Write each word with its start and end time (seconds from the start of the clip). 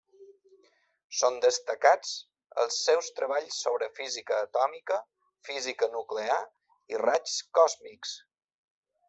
Són 1.17 1.35
destacats 1.43 2.13
els 2.63 2.79
seus 2.85 3.09
treballs 3.19 3.59
sobre 3.67 3.91
física 4.01 4.41
atòmica, 4.47 4.99
física 5.51 5.91
nuclear 5.99 6.41
i 6.95 7.05
raigs 7.05 7.39
còsmics. 7.61 8.17